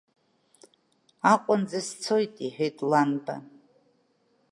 [1.31, 3.35] Аҟәанӡа сцоит,— иҳәеит Ланба.